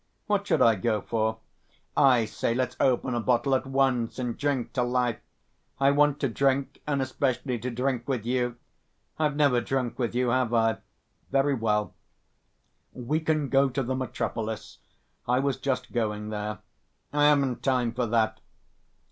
"What 0.25 0.47
should 0.47 0.63
I 0.63 0.73
go 0.73 1.01
for?" 1.01 1.37
"I 1.95 2.25
say, 2.25 2.55
let's 2.55 2.75
open 2.79 3.13
a 3.13 3.19
bottle 3.19 3.53
at 3.53 3.67
once, 3.67 4.17
and 4.17 4.35
drink 4.35 4.73
to 4.73 4.81
life! 4.81 5.19
I 5.79 5.91
want 5.91 6.19
to 6.21 6.27
drink, 6.27 6.81
and 6.87 7.03
especially 7.03 7.59
to 7.59 7.69
drink 7.69 8.07
with 8.07 8.25
you. 8.25 8.55
I've 9.19 9.35
never 9.35 9.61
drunk 9.61 9.99
with 9.99 10.15
you, 10.15 10.29
have 10.29 10.55
I?" 10.55 10.77
"Very 11.29 11.53
well, 11.53 11.93
we 12.93 13.19
can 13.19 13.47
go 13.47 13.69
to 13.69 13.83
the 13.83 13.93
'Metropolis.' 13.93 14.79
I 15.27 15.37
was 15.37 15.57
just 15.57 15.91
going 15.91 16.29
there." 16.29 16.57
"I 17.13 17.25
haven't 17.27 17.61
time 17.61 17.93
for 17.93 18.07
that. 18.07 18.39